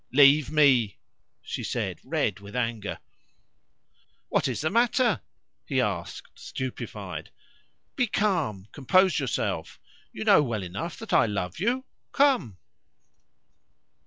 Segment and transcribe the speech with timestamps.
[0.13, 0.97] "Leave me!"
[1.43, 2.97] she said, red with anger.
[4.29, 5.21] "What is the matter?"
[5.63, 7.29] he asked, stupefied.
[7.95, 9.79] "Be calm; compose yourself.
[10.11, 11.85] You know well enough that I love you.
[12.13, 12.57] Come!"